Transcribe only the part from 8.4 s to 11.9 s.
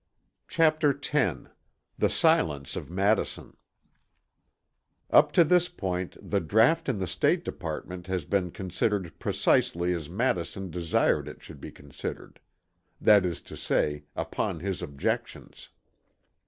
considered precisely as Madison desired it should be